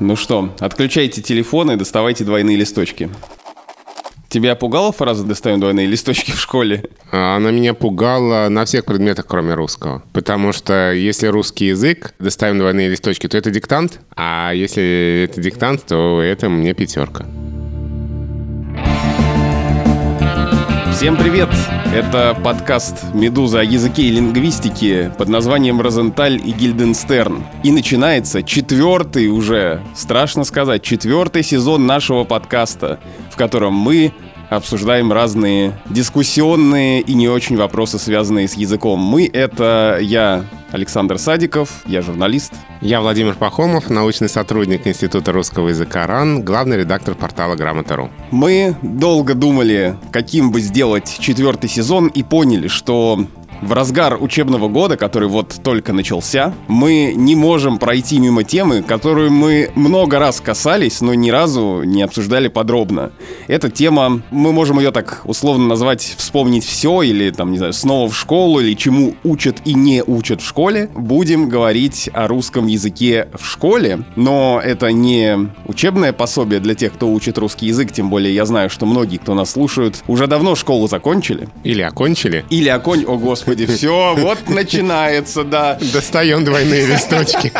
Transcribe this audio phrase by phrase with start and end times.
[0.00, 3.10] Ну что, отключайте телефоны, доставайте двойные листочки.
[4.30, 6.84] Тебя пугала фраза «достаем двойные листочки в школе»?
[7.10, 10.02] А, она меня пугала на всех предметах, кроме русского.
[10.12, 14.00] Потому что если русский язык, доставим двойные листочки, то это диктант.
[14.16, 17.26] А если это диктант, то это мне пятерка.
[21.00, 21.48] Всем привет!
[21.94, 27.42] Это подкаст «Медуза» о языке и лингвистике под названием «Розенталь и Гильденстерн».
[27.64, 34.12] И начинается четвертый уже, страшно сказать, четвертый сезон нашего подкаста, в котором мы
[34.50, 39.00] обсуждаем разные дискуссионные и не очень вопросы, связанные с языком.
[39.00, 42.52] Мы— это я, Александр Садиков, я журналист.
[42.80, 48.10] Я Владимир Пахомов, научный сотрудник Института русского языка РАН, главный редактор портала Грамота.ру.
[48.30, 53.24] Мы долго думали, каким бы сделать четвертый сезон и поняли, что
[53.62, 59.30] в разгар учебного года, который вот только начался, мы не можем пройти мимо темы, которую
[59.30, 63.12] мы много раз касались, но ни разу не обсуждали подробно.
[63.48, 68.08] Эта тема, мы можем ее так условно назвать «Вспомнить все» или, там, не знаю, «Снова
[68.08, 70.88] в школу» или «Чему учат и не учат в школе».
[70.94, 77.10] Будем говорить о русском языке в школе, но это не учебное пособие для тех, кто
[77.12, 80.88] учит русский язык, тем более я знаю, что многие, кто нас слушают, уже давно школу
[80.88, 81.48] закончили.
[81.64, 82.44] Или окончили.
[82.50, 85.78] Или окончили, о господи, господи, все, вот начинается, да.
[85.92, 87.52] Достаем двойные листочки.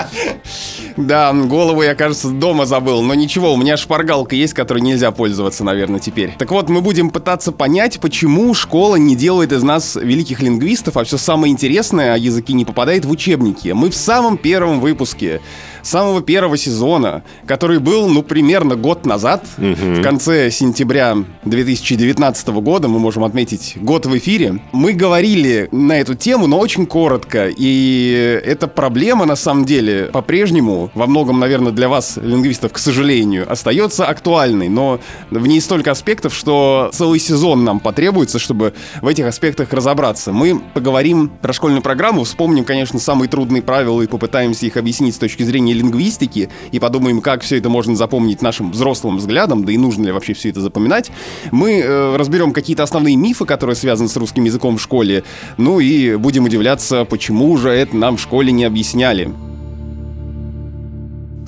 [0.96, 5.64] Да, голову я, кажется, дома забыл, но ничего, у меня шпаргалка есть, которой нельзя пользоваться,
[5.64, 6.34] наверное, теперь.
[6.38, 11.04] Так вот, мы будем пытаться понять, почему школа не делает из нас великих лингвистов, а
[11.04, 13.68] все самое интересное о языке не попадает в учебники.
[13.68, 15.40] Мы в самом первом выпуске
[15.82, 19.74] самого первого сезона, который был, ну, примерно год назад, угу.
[19.74, 26.14] в конце сентября 2019 года, мы можем отметить год в эфире, мы говорили на эту
[26.14, 31.88] тему, но очень коротко, и эта проблема, на самом деле, по-прежнему, во многом, наверное, для
[31.88, 37.80] вас, лингвистов, к сожалению, остается актуальной, но в ней столько аспектов, что целый сезон нам
[37.80, 40.32] потребуется, чтобы в этих аспектах разобраться.
[40.32, 45.18] Мы поговорим про школьную программу, вспомним, конечно, самые трудные правила и попытаемся их объяснить с
[45.18, 49.72] точки зрения изучения лингвистики и подумаем, как все это можно запомнить нашим взрослым взглядом, да
[49.72, 51.10] и нужно ли вообще все это запоминать,
[51.50, 55.24] мы э, разберем какие-то основные мифы, которые связаны с русским языком в школе,
[55.56, 59.30] ну и будем удивляться, почему же это нам в школе не объясняли.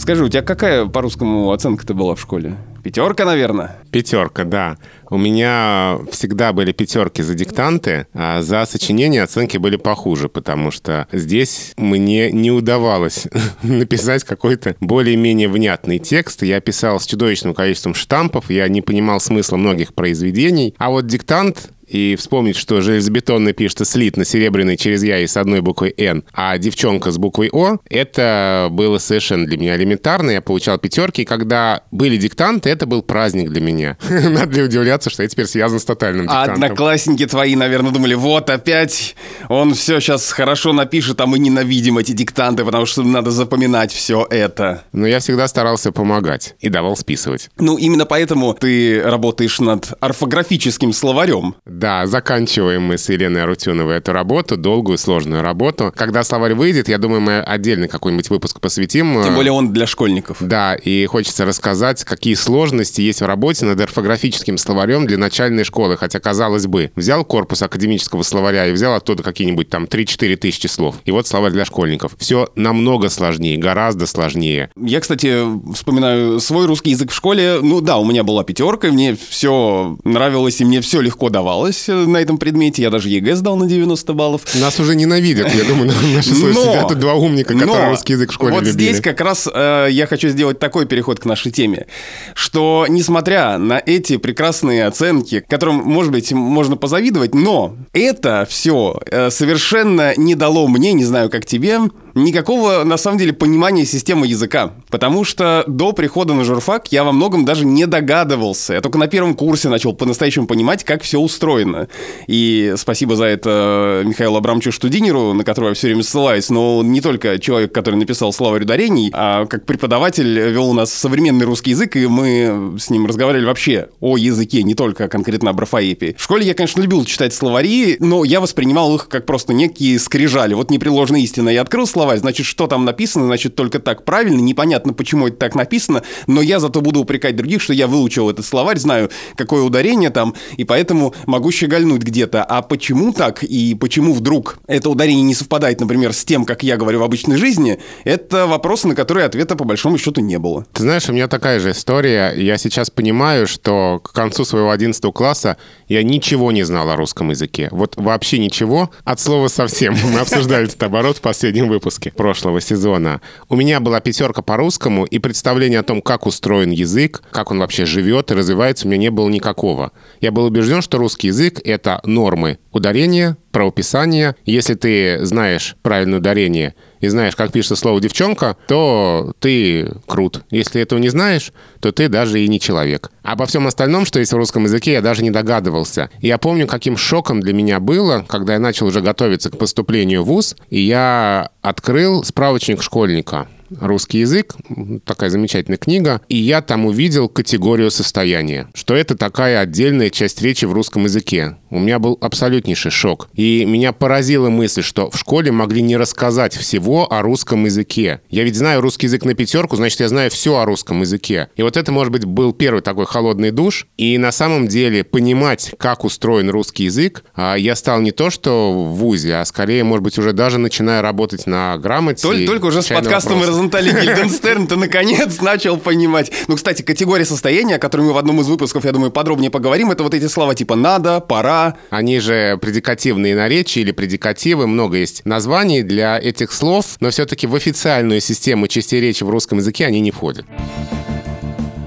[0.03, 2.57] Скажи, у тебя какая по русскому оценка-то была в школе?
[2.83, 3.77] Пятерка, наверное?
[3.93, 4.77] Пятерка, да.
[5.09, 11.07] У меня всегда были пятерки за диктанты, а за сочинения оценки были похуже, потому что
[11.13, 13.29] здесь мне не удавалось
[13.63, 16.43] написать какой-то более-менее внятный текст.
[16.43, 20.75] Я писал с чудовищным количеством штампов, я не понимал смысла многих произведений.
[20.79, 25.61] А вот диктант и вспомнить, что железобетонный пишется слитно, серебряный через «я» и с одной
[25.61, 30.31] буквой «Н», а девчонка с буквой «О», это было совершенно для меня элементарно.
[30.31, 33.99] Я получал пятерки, и когда были диктанты, это был праздник для меня.
[34.09, 36.63] Надо ли удивляться, что я теперь связан с тотальным диктантом.
[36.63, 39.15] А одноклассники твои, наверное, думали, вот опять
[39.51, 44.27] он все сейчас хорошо напишет, а мы ненавидим эти диктанты, потому что надо запоминать все
[44.31, 44.85] это.
[44.93, 47.51] Но я всегда старался помогать и давал списывать.
[47.59, 51.55] Ну, именно поэтому ты работаешь над орфографическим словарем.
[51.83, 55.93] Да, заканчиваем мы с Еленой Арутюновой эту работу, долгую, сложную работу.
[55.93, 59.21] Когда словарь выйдет, я думаю, мы отдельный какой-нибудь выпуск посвятим.
[59.25, 60.37] Тем более он для школьников.
[60.39, 65.97] Да, и хочется рассказать, какие сложности есть в работе над орфографическим словарем для начальной школы.
[65.97, 70.95] Хотя, казалось бы, взял корпус академического словаря и взял оттуда какие-нибудь там 3-4 тысячи слов.
[71.05, 72.13] И вот словарь для школьников.
[72.17, 74.71] Все намного сложнее, гораздо сложнее.
[74.77, 75.43] Я, кстати,
[75.75, 77.59] вспоминаю свой русский язык в школе.
[77.61, 81.89] Ну да, у меня была пятерка, мне все нравилось и мне все легко давалось осталось
[81.89, 82.83] э, на этом предмете.
[82.83, 84.43] Я даже ЕГЭ сдал на 90 баллов.
[84.55, 86.85] Нас уже ненавидят, я думаю, наши слушатели.
[86.85, 90.29] Это два умника, которые русский язык в школе вот здесь как раз э, я хочу
[90.29, 91.87] сделать такой переход к нашей теме,
[92.35, 99.31] что несмотря на эти прекрасные оценки, которым, может быть, можно позавидовать, но это все э,
[99.31, 101.79] совершенно не дало мне, не знаю, как тебе,
[102.15, 104.73] никакого, на самом деле, понимания системы языка.
[104.91, 108.75] Потому что до прихода на журфак я во многом даже не догадывался.
[108.75, 111.89] Я только на первом курсе начал по-настоящему понимать, как все устроено.
[112.27, 117.01] И спасибо за это Михаилу Абрамовичу Штудинеру, на которого я все время ссылаюсь, но не
[117.01, 121.97] только человек, который написал словарь ударений, а как преподаватель вел у нас современный русский язык,
[121.97, 126.15] и мы с ним разговаривали вообще о языке, не только конкретно об рафаэпе.
[126.19, 130.55] В школе я, конечно, любил читать словари, но я воспринимал их как просто некие скрижали.
[130.55, 131.49] Вот непреложная истина.
[131.49, 135.37] Я открыл словарь, словарь, значит, что там написано, значит, только так правильно, непонятно, почему это
[135.37, 139.63] так написано, но я зато буду упрекать других, что я выучил этот словарь, знаю, какое
[139.63, 142.43] ударение там, и поэтому могу щегольнуть где-то.
[142.43, 146.77] А почему так и почему вдруг это ударение не совпадает, например, с тем, как я
[146.77, 150.67] говорю в обычной жизни, это вопросы, на которые ответа по большому счету не было.
[150.73, 152.35] Ты знаешь, у меня такая же история.
[152.37, 155.57] Я сейчас понимаю, что к концу своего 11 класса
[155.87, 157.69] я ничего не знал о русском языке.
[157.71, 159.95] Вот вообще ничего, от слова совсем.
[160.13, 163.21] Мы обсуждали этот оборот в последнем выпуске прошлого сезона.
[163.49, 167.59] У меня была пятерка по русскому, и представление о том, как устроен язык, как он
[167.59, 169.93] вообще живет и развивается, у меня не было никакого.
[170.21, 174.35] Я был убежден, что русский язык— это нормы ударения, правописания.
[174.45, 180.43] Если ты знаешь правильное ударение и знаешь, как пишется слово «девчонка», то ты крут.
[180.51, 183.11] Если этого не знаешь, то ты даже и не человек.
[183.23, 186.11] А обо всем остальном, что есть в русском языке, я даже не догадывался.
[186.21, 190.27] Я помню, каким шоком для меня было, когда я начал уже готовиться к поступлению в
[190.27, 193.49] ВУЗ, и я открыл справочник школьника
[193.81, 194.57] русский язык,
[195.05, 200.65] такая замечательная книга, и я там увидел категорию состояния, что это такая отдельная часть речи
[200.65, 201.57] в русском языке.
[201.71, 203.29] У меня был абсолютнейший шок.
[203.35, 208.21] И меня поразила мысль, что в школе могли не рассказать всего о русском языке.
[208.29, 211.49] Я ведь знаю русский язык на пятерку, значит, я знаю все о русском языке.
[211.57, 213.87] И вот это, может быть, был первый такой холодный душ.
[213.97, 218.73] И на самом деле понимать, как устроен русский язык, а, я стал не то, что
[218.73, 222.23] в ВУЗе, а скорее, может быть, уже даже начиная работать на грамоте.
[222.23, 223.62] Только, только уже с подкастом вопроса.
[223.63, 226.33] Розентали Гильденстерн ты наконец начал понимать.
[226.49, 229.93] Ну, кстати, категория состояния, о которой мы в одном из выпусков, я думаю, подробнее поговорим,
[229.93, 231.77] это вот эти слова типа «надо», «пора».
[231.91, 234.67] Они же предикативные наречия или предикативы.
[234.67, 239.59] Много есть названий для этих слов, но все-таки в официальную систему частей речи в русском
[239.59, 240.45] языке они не входят.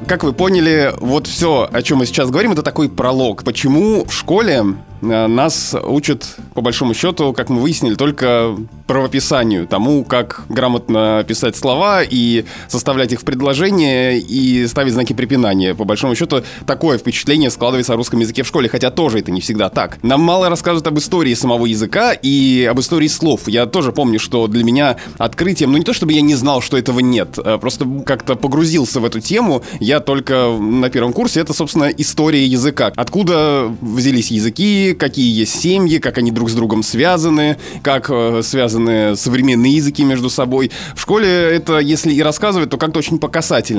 [0.08, 3.44] Как вы поняли, вот все, о чем мы сейчас говорим, это такой пролог.
[3.44, 4.64] Почему в школе
[5.06, 8.56] нас учат, по большому счету, как мы выяснили, только
[8.88, 15.74] правописанию, тому, как грамотно писать слова и составлять их в предложение и ставить знаки препинания.
[15.74, 19.42] По большому счету, такое впечатление складывается о русском языке в школе, хотя тоже это не
[19.42, 19.98] всегда так.
[20.04, 23.48] Нам мало рассказывают об истории самого языка и об истории слов.
[23.48, 26.78] Я тоже помню, что для меня открытием, ну не то чтобы я не знал, что
[26.78, 29.64] этого нет, а просто как-то погрузился в эту тему.
[29.80, 32.92] Я только на первом курсе, это, собственно, история языка.
[32.96, 39.16] Откуда взялись языки, какие есть семьи, как они друг с другом связаны, как э, связаны
[39.16, 40.72] современные языки между собой.
[40.96, 43.32] В школе это, если и рассказывать, то как-то очень по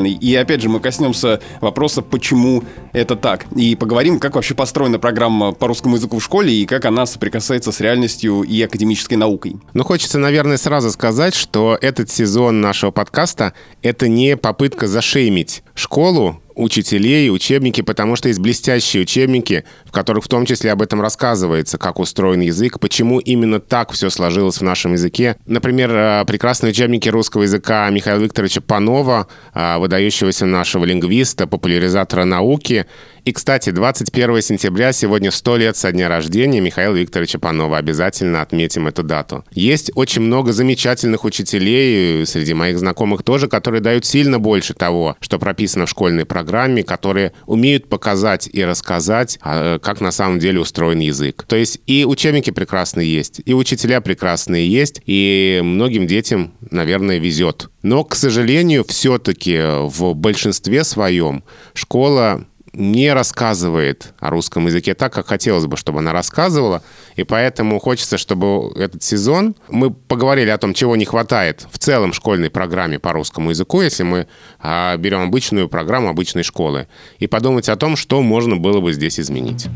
[0.05, 3.47] И опять же, мы коснемся вопроса, почему это так.
[3.55, 7.73] И поговорим, как вообще построена программа по русскому языку в школе и как она соприкасается
[7.73, 9.57] с реальностью и академической наукой.
[9.75, 16.41] Ну, хочется, наверное, сразу сказать, что этот сезон нашего подкаста— это не попытка зашеймить школу,
[16.57, 21.79] учителей, учебники, потому что есть блестящие учебники, в которых в том числе об этом рассказывается,
[21.79, 25.37] как устроен язык, почему именно так все сложилось в нашем языке.
[25.47, 32.87] Например, э, прекрасные учебники русского языка Михаила Викторовича Панова, э, выдающегося нашего лингвиста, популяризатора науки,
[33.27, 37.77] и, кстати, 21 сентября сегодня 100 лет со дня рождения Михаила Викторовича Панова.
[37.77, 39.45] Обязательно отметим эту дату.
[39.51, 45.41] Есть очень много замечательных учителей, среди моих знакомых тоже, которые дают сильно больше того, что
[45.41, 51.01] прописано в школьной программе, которые умеют показать и рассказать, а, как на самом деле устроен
[51.01, 51.45] язык.
[51.49, 57.71] То есть и учебники прекрасные есть, и учителя прекрасные есть, и многим детям, наверное, везет.
[57.83, 59.59] Но, к сожалению, все-таки
[59.89, 61.43] в большинстве своем
[61.75, 62.47] школа
[62.77, 66.83] не рассказывает о русском языке так, как хотелось бы, чтобы она рассказывала.
[67.17, 69.57] И поэтому хочется, чтобы этот сезон...
[69.69, 74.03] Мы поговорили о том, чего не хватает в целом школьной программе по русскому языку, если
[74.03, 74.27] мы
[74.61, 76.87] а, берем обычную программу обычной школы,
[77.19, 79.69] и подумать о том, что можно было бы здесь изменить.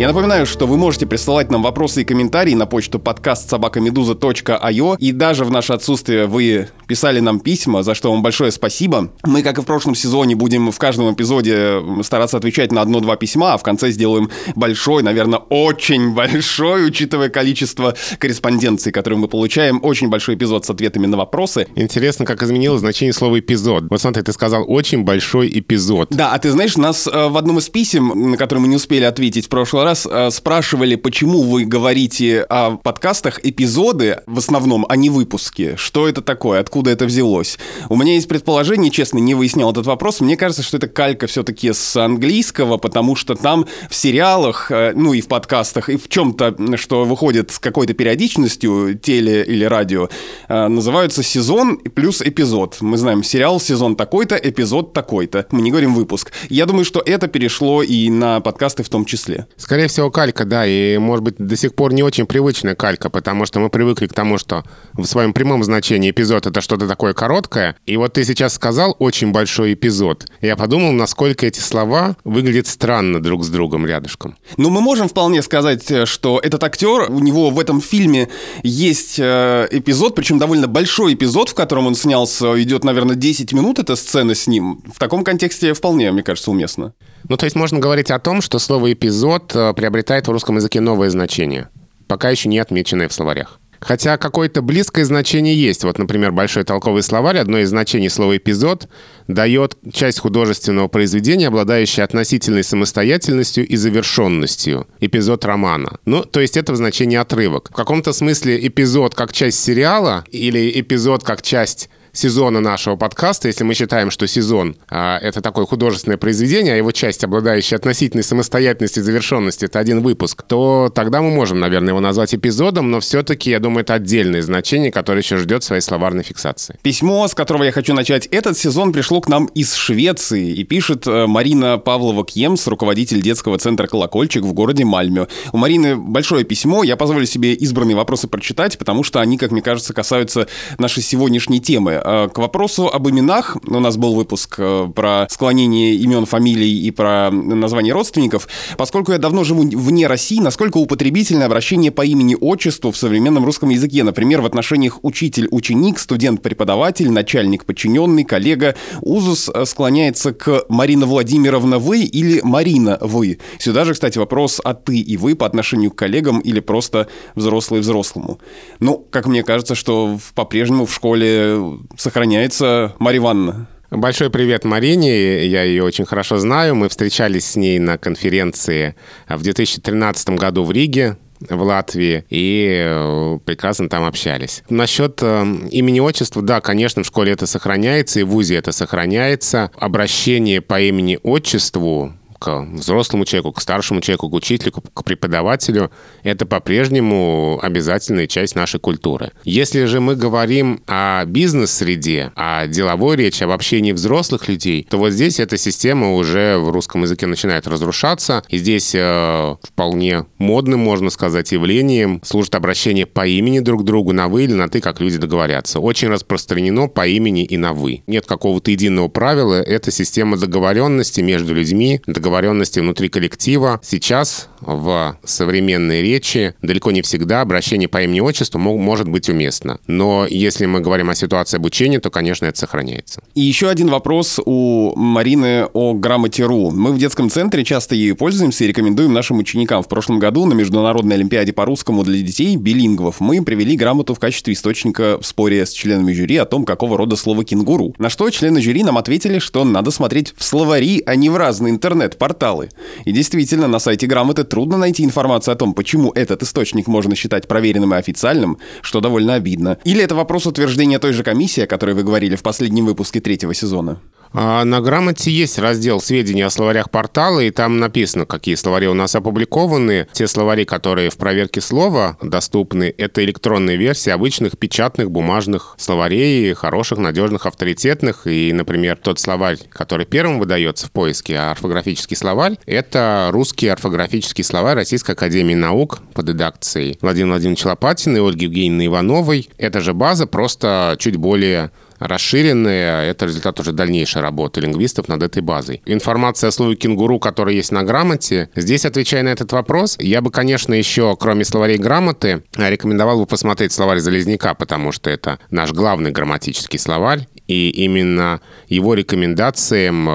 [0.00, 5.12] Я напоминаю, что вы можете присылать нам вопросы и комментарии на почту подкаст собакамедуза.io и
[5.12, 9.12] даже в наше отсутствие вы писали нам письма, за что вам большое спасибо.
[9.24, 13.52] Мы, как и в прошлом сезоне, будем в каждом эпизоде стараться отвечать на одно-два письма,
[13.52, 20.08] а в конце сделаем большой, наверное, очень большой, учитывая количество корреспонденций, которые мы получаем, очень
[20.08, 21.68] большой эпизод с ответами на вопросы.
[21.76, 23.84] Интересно, как изменилось значение слова «эпизод».
[23.90, 26.08] Вот смотри, ты сказал «очень большой эпизод».
[26.08, 29.04] Да, а ты знаешь, нас э, в одном из писем, на которые мы не успели
[29.04, 34.86] ответить в прошлый раз, раз э, спрашивали, почему вы говорите о подкастах эпизоды в основном,
[34.88, 35.74] а не выпуски.
[35.76, 36.60] Что это такое?
[36.60, 37.58] Откуда это взялось?
[37.88, 40.20] У меня есть предположение, честно, не выяснял этот вопрос.
[40.20, 45.12] Мне кажется, что это калька все-таки с английского, потому что там в сериалах, э, ну
[45.12, 50.08] и в подкастах, и в чем-то, что выходит с какой-то периодичностью, теле или радио,
[50.48, 52.76] э, называются сезон плюс эпизод.
[52.80, 55.46] Мы знаем сериал, сезон такой-то, эпизод такой-то.
[55.50, 56.30] Мы не говорим выпуск.
[56.48, 59.46] Я думаю, что это перешло и на подкасты в том числе.
[59.56, 63.08] Скорее скорее всего, калька, да, и, может быть, до сих пор не очень привычная калька,
[63.08, 67.14] потому что мы привыкли к тому, что в своем прямом значении эпизод— это что-то такое
[67.14, 70.26] короткое, и вот ты сейчас сказал «очень большой эпизод».
[70.42, 74.36] Я подумал, насколько эти слова выглядят странно друг с другом рядышком.
[74.58, 78.28] Ну, мы можем вполне сказать, э, что этот актер, у него в этом фильме
[78.62, 83.78] есть э, эпизод, причем довольно большой эпизод, в котором он снялся, идет, наверное, 10 минут
[83.78, 84.82] эта сцена с ним.
[84.94, 86.92] В таком контексте вполне, мне кажется, уместно.
[87.28, 90.80] Ну, то есть можно говорить о том, что слово «эпизод» э, приобретает в русском языке
[90.80, 91.68] новое значение,
[92.06, 93.60] пока еще не отмеченное в словарях.
[93.80, 95.84] Хотя какое-то близкое значение есть.
[95.84, 98.88] Вот, например, большой толковый словарь, одно из значений слова «эпизод»
[99.26, 104.86] дает часть художественного произведения, обладающая относительной самостоятельностью и завершенностью.
[105.00, 105.98] Эпизод романа.
[106.04, 107.70] Ну, то есть это в значении отрывок.
[107.70, 113.64] В каком-то смысле эпизод как часть сериала или эпизод как часть сезона нашего подкаста, если
[113.64, 119.02] мы считаем, что сезон а, это такое художественное произведение, а его часть, обладающая относительной самостоятельностью
[119.02, 123.50] и завершенности, это один выпуск, то тогда мы можем, наверное, его назвать эпизодом, но все-таки,
[123.50, 126.78] я думаю, это отдельное значение, которое еще ждет своей словарной фиксации.
[126.82, 131.06] Письмо, с которого я хочу начать этот сезон, пришло к нам из Швеции, и пишет
[131.06, 135.28] э, Марина Павлова-Кьемс, руководитель детского центра «Колокольчик» в городе Мальмё.
[135.52, 139.62] У Марины большое письмо, я позволю себе избранные вопросы прочитать, потому что они, как мне
[139.62, 140.48] кажется, касаются
[140.78, 141.99] нашей сегодняшней темы.
[142.04, 143.56] Э, к вопросу об именах.
[143.66, 148.48] У нас был выпуск э, про склонение имен, фамилий и про название родственников.
[148.76, 154.02] Поскольку я давно живу вне России, насколько употребительное обращение по имени-отчеству в современном русском языке?
[154.04, 158.74] Например, в отношениях учитель-ученик, студент-преподаватель, начальник-подчиненный, коллега.
[159.00, 163.38] Узус э, склоняется к Марина Владимировна вы или Марина вы.
[163.58, 167.80] Сюда же, кстати, вопрос о ты и вы по отношению к коллегам или просто взрослый
[167.80, 168.38] взрослому.
[168.78, 171.58] Ну, как мне кажется, что по-прежнему в школе
[171.96, 173.66] сохраняется Марья Ивановна.
[173.90, 176.76] Большой привет Марине, я ее очень хорошо знаю.
[176.76, 178.94] Мы встречались с ней на конференции
[179.28, 184.62] в 2013 году в Риге, в Латвии и э, прекрасно там общались.
[184.68, 189.70] Насчет э, имени-отчества, да, конечно, в школе это сохраняется, и в ВУЗе это сохраняется.
[189.76, 195.90] Обращение по имени-отчеству к взрослому человеку, к старшему человеку, к учителю, к преподавателю,
[196.22, 199.32] это по-прежнему обязательная часть нашей культуры.
[199.44, 205.10] Если же мы говорим о бизнес-среде, о деловой речи, об общении взрослых людей, то вот
[205.10, 211.10] здесь эта система уже в русском языке начинает разрушаться, и здесь э, вполне модным, можно
[211.10, 215.00] сказать, явлением служит обращение по имени друг к другу, на «вы» или на «ты», как
[215.00, 215.78] люди договорятся.
[215.78, 218.02] Очень распространено по имени и на «вы».
[218.06, 223.80] Нет какого-то единого правила, это система договоренности между людьми, договоренности договоренности внутри коллектива.
[223.82, 229.78] Сейчас в современной речи далеко не всегда обращение по имени-отчеству может быть уместно.
[229.88, 233.22] Но если мы говорим о ситуации обучения, то, конечно, это сохраняется.
[233.34, 236.70] И еще один вопрос у Марины о грамоте.ру.
[236.70, 239.82] Мы в детском центре часто ею пользуемся и рекомендуем нашим ученикам.
[239.82, 244.20] В прошлом году на Международной Олимпиаде по русскому для детей билингвов мы привели грамоту в
[244.20, 247.94] качестве источника в споре с членами жюри о том, какого рода слово «кенгуру».
[247.98, 251.70] На что члены жюри нам ответили, что надо смотреть в словари, а не в разный
[251.70, 252.68] интернет порталы.
[253.06, 257.48] И действительно, на сайте грамоты трудно найти информацию о том, почему этот источник можно считать
[257.48, 259.78] проверенным и официальным, что довольно обидно.
[259.84, 263.54] Или это вопрос утверждения той же комиссии, о которой вы говорили в последнем выпуске третьего
[263.54, 263.98] сезона?
[264.32, 268.94] А на грамоте есть раздел сведений о словарях портала, и там написано, какие словари у
[268.94, 270.06] нас опубликованы.
[270.12, 276.98] Те словари, которые в проверке слова доступны, это электронные версии обычных печатных бумажных словарей, хороших,
[276.98, 278.26] надежных, авторитетных.
[278.26, 284.76] И, например, тот словарь, который первым выдается в поиске, орфографический словарь, это русский орфографический словарь
[284.76, 289.48] Российской Академии Наук под редакцией Владимира Владимировича Лопатина и Ольги Евгеньевны Ивановой.
[289.58, 293.08] Это же база, просто чуть более расширенные.
[293.08, 295.82] Это результат уже дальнейшей работы лингвистов над этой базой.
[295.84, 298.48] Информация о слове «кенгуру», которая есть на грамоте.
[298.56, 303.72] Здесь, отвечая на этот вопрос, я бы, конечно, еще, кроме словарей грамоты, рекомендовал бы посмотреть
[303.72, 310.12] словарь Залезняка, потому что это наш главный грамматический словарь, и именно его рекомендациям э,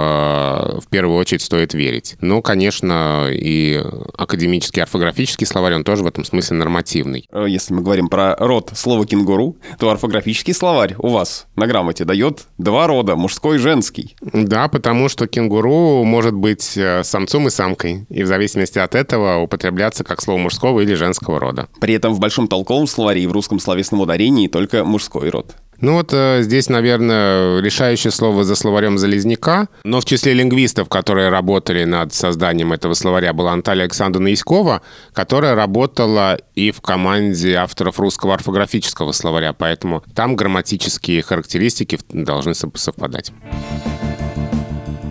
[0.79, 2.15] в первую очередь стоит верить.
[2.21, 3.83] Но, конечно, и
[4.17, 7.27] академический орфографический словарь, он тоже в этом смысле нормативный.
[7.33, 12.05] Э, если мы говорим про род слова «кенгуру», то орфографический словарь у вас на грамоте
[12.05, 14.15] дает два рода, мужской и женский.
[14.21, 19.39] Да, потому что кенгуру может быть э, самцом и самкой, и в зависимости от этого
[19.39, 21.67] употребляться как слово мужского или женского рода.
[21.81, 25.55] При этом в большом толковом словаре и в русском словесном ударении только мужской род.
[25.81, 29.67] Ну вот э, здесь, наверное, решающее слово за словарем Залезняка.
[29.83, 34.81] Но в числе лингвистов, которые работали над созданием этого словаря, была Анталия Александровна Яськова,
[35.13, 39.53] которая работала и в команде авторов русского орфографического словаря.
[39.53, 43.31] Поэтому там грамматические характеристики должны совпадать.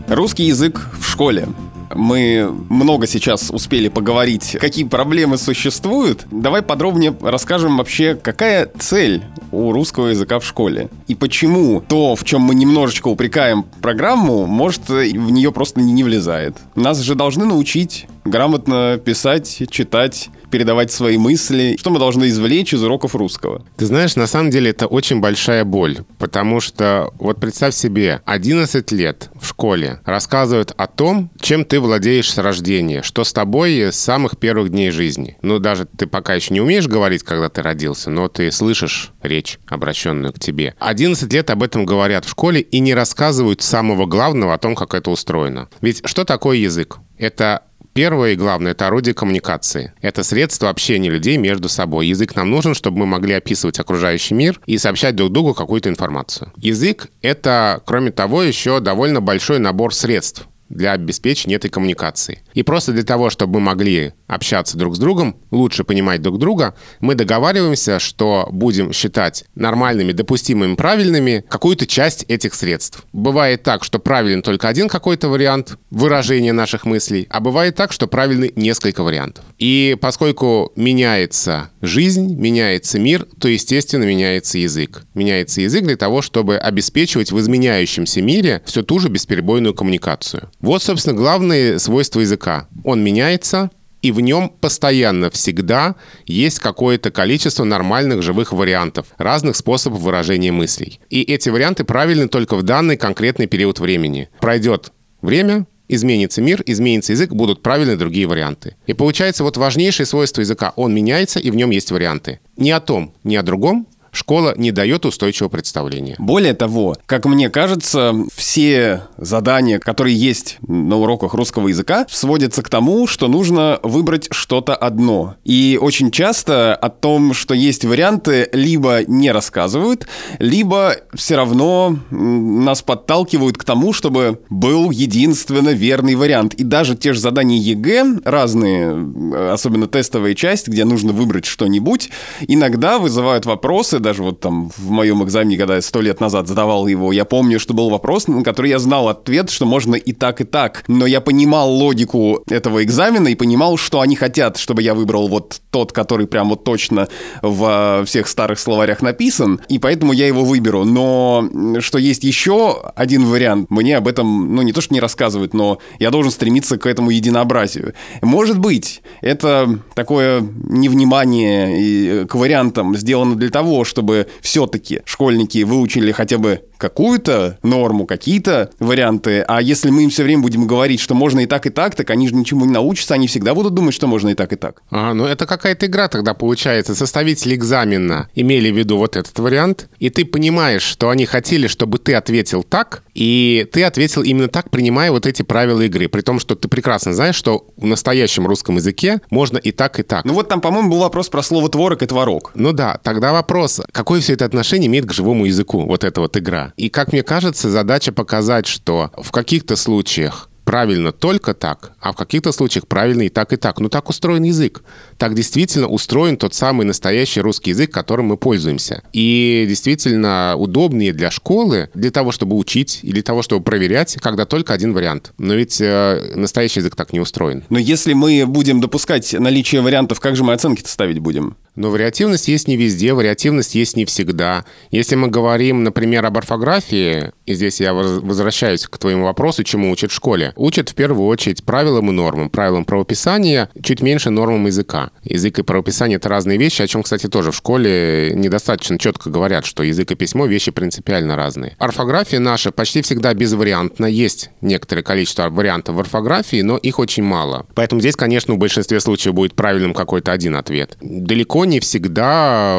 [0.08, 1.48] Русский язык в школе.
[1.94, 9.22] Мы много сейчас успели поговорить, какие проблемы существуют, давай подробнее расскажем вообще, какая цель
[9.52, 10.90] у русского языка в школе.
[11.06, 16.56] И почему то, в чем мы немножечко упрекаем программу, может, в нее просто не влезает.
[16.74, 21.74] Нас же должны научить грамотно писать, читать, передавать свои мысли.
[21.76, 23.66] Что мы должны извлечь из уроков русского?
[23.76, 28.92] Ты знаешь, на самом деле это очень большая боль, потому что вот представь себе, 11
[28.92, 33.96] лет в школе рассказывают о том, чем ты владеешь с рождения, что с тобой с
[33.96, 35.36] самых первых дней жизни.
[35.42, 39.58] Ну, даже ты пока еще не умеешь говорить, когда ты родился, но ты слышишь речь,
[39.66, 40.76] обращенную к тебе.
[40.78, 44.94] 11 лет об этом говорят в школе и не рассказывают самого главного о том, как
[44.94, 45.68] это устроено.
[45.80, 46.98] Ведь что такое язык?
[47.18, 47.62] Это
[47.94, 49.92] Первое и главное— это орудие коммуникации.
[50.02, 52.08] Это средство общения людей между собой.
[52.08, 56.52] Язык нам нужен, чтобы мы могли описывать окружающий мир и сообщать друг другу какую-то информацию.
[56.56, 62.42] Язык— это, кроме того, еще довольно большой набор средств для обеспечения этой коммуникации.
[62.54, 66.74] И просто для того, чтобы мы могли общаться друг с другом, лучше понимать друг друга,
[67.00, 73.04] мы договариваемся, что будем считать нормальными, допустимыми, правильными какую-то часть этих средств.
[73.12, 78.06] Бывает так, что правилен только один какой-то вариант выражения наших мыслей, а бывает так, что
[78.06, 79.44] правильны несколько вариантов.
[79.58, 85.02] И поскольку меняется жизнь, меняется мир, то, естественно, меняется язык.
[85.14, 90.50] Меняется язык для того, чтобы обеспечивать в изменяющемся мире всю ту же бесперебойную коммуникацию.
[90.64, 92.68] Вот, собственно, главные свойства языка.
[92.84, 95.94] Он меняется, и в нем постоянно, всегда
[96.24, 101.00] есть какое-то количество нормальных живых вариантов, разных способов выражения мыслей.
[101.10, 104.30] И эти варианты правильны только в данный конкретный период времени.
[104.40, 108.76] Пройдет время, изменится мир, изменится язык, будут правильны другие варианты.
[108.86, 112.40] И получается вот важнейшее свойство языка, он меняется, и в нем есть варианты.
[112.56, 116.16] Ни о том, ни о другом школа не дает устойчивого представления.
[116.18, 122.68] Более того, как мне кажется, все задания, которые есть на уроках русского языка, сводятся к
[122.68, 125.34] тому, что нужно выбрать что-то одно.
[125.44, 130.06] И очень часто о том, что есть варианты, либо не рассказывают,
[130.38, 136.54] либо все равно нас подталкивают к тому, чтобы был единственно верный вариант.
[136.54, 142.10] И даже те же задания ЕГЭ, разные, особенно тестовая часть, где нужно выбрать что-нибудь,
[142.46, 146.86] иногда вызывают вопросы, даже вот там в моем экзамене, когда я сто лет назад задавал
[146.86, 150.40] его, я помню, что был вопрос, на который я знал ответ, что можно и так,
[150.40, 150.84] и так.
[150.86, 155.60] Но я понимал логику этого экзамена и понимал, что они хотят, чтобы я выбрал вот
[155.70, 157.08] тот, который прям вот точно
[157.42, 160.84] в всех старых словарях написан, и поэтому я его выберу.
[160.84, 161.48] Но
[161.80, 165.78] что есть еще один вариант, мне об этом, ну, не то, что не рассказывают, но
[165.98, 167.94] я должен стремиться к этому единообразию.
[168.22, 176.36] Может быть, это такое невнимание к вариантам сделано для того, чтобы все-таки школьники выучили хотя
[176.38, 179.44] бы какую-то норму, какие-то варианты.
[179.46, 182.10] А если мы им все время будем говорить, что можно и так, и так, так
[182.10, 184.82] они же ничему не научатся, они всегда будут думать, что можно и так, и так.
[184.90, 186.94] А, ну это какая-то игра тогда получается.
[186.94, 191.98] Составители экзамена имели в виду вот этот вариант, и ты понимаешь, что они хотели, чтобы
[191.98, 196.08] ты ответил так, и ты ответил именно так, принимая вот эти правила игры.
[196.08, 200.02] При том, что ты прекрасно знаешь, что в настоящем русском языке можно и так, и
[200.02, 200.24] так.
[200.24, 202.50] Ну вот там, по-моему, был вопрос про слово творог и творог.
[202.54, 206.36] Ну да, тогда вопрос, какое все это отношение имеет к живому языку, вот эта вот
[206.36, 206.72] игра.
[206.76, 212.16] И, как мне кажется, задача показать, что в каких-то случаях правильно только так, а в
[212.16, 213.80] каких-то случаях правильно и так, и так.
[213.80, 214.82] Ну, так устроен язык.
[215.18, 219.02] Так действительно устроен тот самый настоящий русский язык, которым мы пользуемся.
[219.12, 224.44] И действительно удобнее для школы, для того, чтобы учить и для того, чтобы проверять, когда
[224.44, 225.32] только один вариант.
[225.38, 227.64] Но ведь э, настоящий язык так не устроен.
[227.70, 231.56] Но если мы будем допускать наличие вариантов, как же мы оценки-то ставить будем?
[231.76, 234.64] Но вариативность есть не везде, вариативность есть не всегда.
[234.90, 240.12] Если мы говорим, например, об орфографии, и здесь я возвращаюсь к твоему вопросу, чему учат
[240.12, 240.52] в школе.
[240.56, 242.48] Учат в первую очередь правилам и нормам.
[242.48, 245.03] Правилам правописания, чуть меньше нормам языка.
[245.22, 249.64] Язык и правописание— это разные вещи, о чем, кстати, тоже в школе недостаточно четко говорят,
[249.64, 251.76] что язык и письмо— вещи принципиально разные.
[251.78, 254.06] Орфография наша почти всегда безвариантна.
[254.06, 257.66] Есть некоторое количество вариантов в орфографии, но их очень мало.
[257.74, 260.96] Поэтому здесь, конечно, в большинстве случаев будет правильным какой-то один ответ.
[261.00, 262.76] Далеко не всегда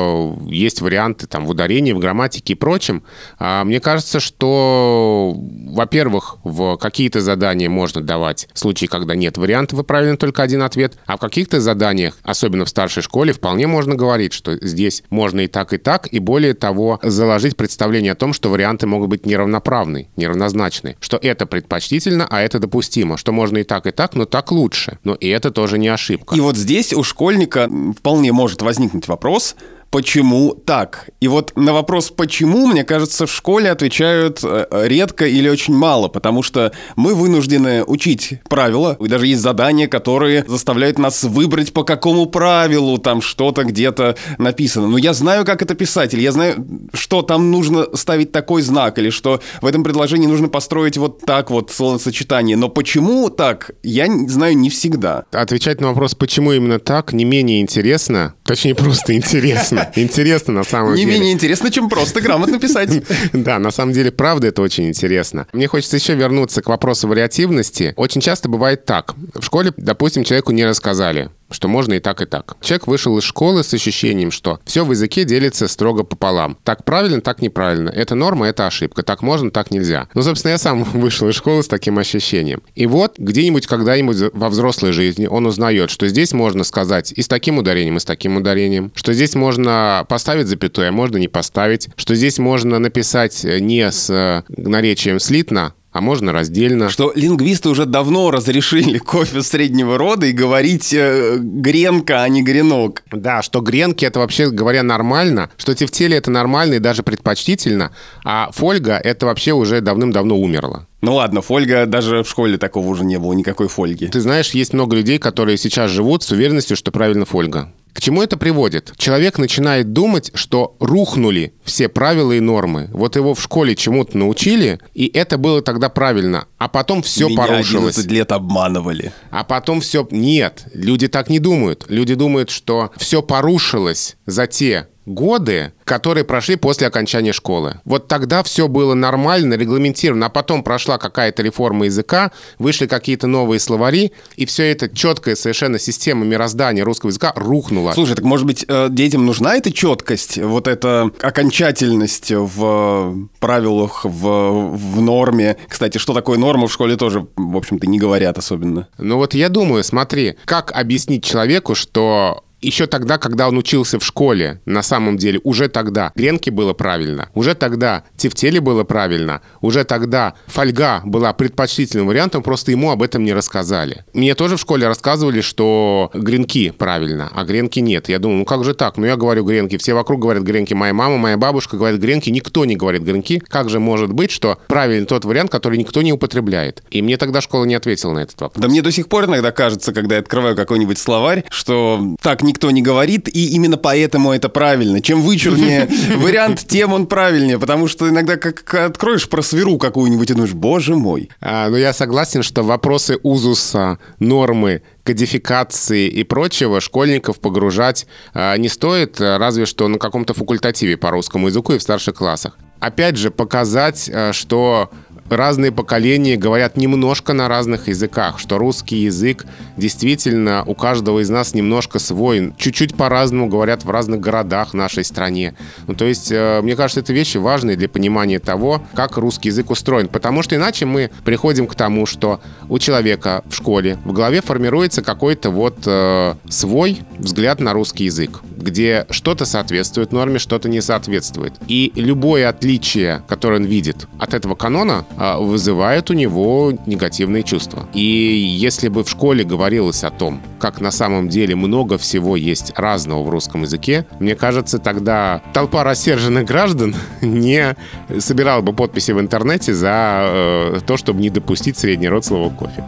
[0.47, 3.03] есть варианты там в ударении, в грамматике и прочем.
[3.39, 5.35] А мне кажется, что,
[5.69, 10.97] во-первых, в какие-то задания можно давать случаи, когда нет вариантов и правильно только один ответ,
[11.05, 15.47] а в каких-то заданиях, особенно в старшей школе, вполне можно говорить, что здесь можно и
[15.47, 20.08] так, и так, и более того, заложить представление о том, что варианты могут быть неравноправны,
[20.15, 24.51] неравнозначны, что это предпочтительно, а это допустимо, что можно и так, и так, но так
[24.51, 24.97] лучше.
[25.04, 26.36] Но и это тоже не ошибка.
[26.36, 29.56] И вот здесь у школьника вполне может возникнуть вопрос,
[29.91, 31.10] почему так?
[31.21, 36.08] И вот на вопрос «почему», мне кажется, в школе отвечают э, редко или очень мало,
[36.08, 41.84] потому что мы вынуждены учить правила, и даже есть задания, которые заставляют нас выбрать, по
[41.84, 44.88] какому правилу там что-то где-то написано.
[44.88, 49.00] Но я знаю, как это писать, или я знаю, что там нужно ставить такой знак,
[49.00, 52.58] или что в этом предложении нужно построить вот так вот словосочетание.
[52.58, 55.26] Но почему так, я знаю не всегда.
[55.32, 59.91] Отвечать на вопрос, почему именно так, не менее интересно, точнее просто интересно.
[59.95, 61.05] Интересно на самом деле.
[61.05, 62.89] Не менее интересно, чем просто грамотно писать.
[63.34, 65.47] Да, на самом деле, правда, это очень интересно.
[65.53, 67.93] Мне хочется еще вернуться к вопросу вариативности.
[67.95, 69.13] Очень часто бывает так.
[69.34, 72.58] В школе, допустим, человеку не рассказали, что можно и так, и так.
[72.62, 76.58] Человек вышел из школы с ощущением, что все в языке делится строго пополам.
[76.63, 77.89] Так правильно, так неправильно.
[77.89, 79.03] Это норма, это ошибка.
[79.03, 80.08] Так можно, так нельзя.
[80.13, 82.63] Ну, собственно, я сам вышел из школы с таким ощущением.
[82.75, 87.27] И вот где-нибудь, когда-нибудь во взрослой жизни он узнает, что здесь можно сказать и с
[87.27, 91.89] таким ударением, и с таким ударением, что здесь можно поставить запятую, а можно не поставить,
[91.95, 96.89] что здесь можно написать не с э, наречием слитно, а можно раздельно.
[96.89, 103.03] Что лингвисты уже давно разрешили кофе среднего рода и говорить э, гренка, а не гренок.
[103.13, 107.91] Да, что гренки это вообще говоря нормально, что тефтели это нормально и даже предпочтительно,
[108.25, 110.86] а фольга это вообще уже давным-давно умерла.
[110.99, 114.08] Ну ладно, фольга, даже в школе такого уже не было, никакой фольги.
[114.08, 117.71] Ты знаешь, есть много людей, которые сейчас живут с уверенностью, что правильно фольга.
[117.95, 118.91] К чему это приводит?
[118.97, 122.89] Человек начинает думать, что рухнули все правила и нормы.
[122.91, 126.45] Вот его в школе чему-то научили, и это было тогда правильно.
[126.58, 127.95] А потом все Меня порушилось.
[127.95, 129.13] 11 лет обманывали.
[129.31, 130.05] А потом все...
[130.12, 131.86] Нет, люди так не думают.
[131.88, 137.80] Люди думают, что все порушилось за те годы, которые прошли после окончания школы.
[137.86, 143.60] Вот тогда все было нормально, регламентировано, а потом прошла какая-то реформа языка, вышли какие-то новые
[143.60, 147.91] словари, и все это четкая совершенно система мироздания русского языка рухнула.
[147.94, 154.76] Слушай, так может быть э, детям нужна эта четкость, вот эта окончательность в правилах, в,
[154.76, 155.58] в норме?
[155.68, 158.88] Кстати, что такое норма в школе тоже, в общем-то, не говорят особенно.
[158.98, 164.06] Ну вот я думаю, смотри, как объяснить человеку, что еще тогда, когда он учился в
[164.06, 169.84] школе, на самом деле, уже тогда гренки было правильно, уже тогда тефтели было правильно, уже
[169.84, 174.04] тогда фольга была предпочтительным вариантом, просто ему об этом не рассказали.
[174.13, 178.10] Мне тоже в школе рассказывали, что гренки правильно, а гренки нет.
[178.10, 178.97] Я думаю, ну как же так?
[178.97, 182.65] Ну я говорю гренки, все вокруг говорят гренки, моя мама, моя бабушка говорит гренки, никто
[182.65, 183.41] не говорит гренки.
[183.47, 186.84] Как же может быть, что правильный тот вариант, который никто не употребляет?
[186.89, 188.62] И мне тогда школа не ответила на этот вопрос.
[188.62, 192.55] Да мне до сих пор иногда кажется, когда я открываю какой-нибудь словарь, что так не
[192.56, 195.02] никто не говорит, и именно поэтому это правильно.
[195.02, 200.34] Чем вычурнее вариант, тем он правильнее, потому что иногда как откроешь про сверу какую-нибудь и
[200.34, 201.30] думаешь, боже мой.
[201.41, 208.70] А, ну, я согласен, что вопросы узуса, нормы, кодификации и прочего школьников погружать а, не
[208.70, 212.58] стоит, разве что на каком-то факультативе по русскому языку и в старших классах.
[212.80, 214.89] Опять же, показать, а, что
[215.29, 219.45] разные поколения говорят немножко на разных языках, что русский язык
[219.77, 225.55] действительно у каждого из нас немножко свой, чуть-чуть по-разному говорят в разных городах нашей стране.
[225.88, 229.71] Ну, то есть, э, мне кажется, это вещи важные для понимания того, как русский язык
[229.71, 234.41] устроен, потому что иначе мы приходим к тому, что у человека в школе в голове
[234.41, 240.81] формируется какой-то вот э, свой взгляд на русский язык, где что-то соответствует норме, что-то не
[240.81, 241.53] соответствует.
[241.67, 247.88] И любое отличие, которое он видит от этого канона, вызывает у него негативные чувства.
[247.93, 252.73] И если бы в школе говорилось о том, как на самом деле много всего есть
[252.75, 257.75] разного в русском языке, мне кажется, тогда толпа рассерженных граждан не
[258.19, 262.84] собирала бы подписи в интернете за э, то, чтобы не допустить средний род слова кофе.